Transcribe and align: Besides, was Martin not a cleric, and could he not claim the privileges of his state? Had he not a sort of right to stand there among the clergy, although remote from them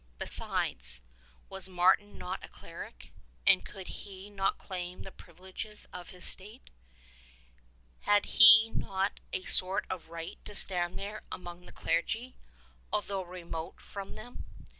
Besides, 0.17 1.01
was 1.47 1.69
Martin 1.69 2.17
not 2.17 2.43
a 2.43 2.47
cleric, 2.47 3.11
and 3.45 3.63
could 3.63 3.87
he 3.87 4.31
not 4.31 4.57
claim 4.57 5.03
the 5.03 5.11
privileges 5.11 5.85
of 5.93 6.09
his 6.09 6.25
state? 6.25 6.71
Had 7.99 8.25
he 8.25 8.71
not 8.71 9.19
a 9.31 9.43
sort 9.43 9.85
of 9.91 10.09
right 10.09 10.43
to 10.45 10.55
stand 10.55 10.97
there 10.97 11.21
among 11.31 11.67
the 11.67 11.71
clergy, 11.71 12.35
although 12.91 13.21
remote 13.21 13.79
from 13.79 14.15
them 14.15 14.43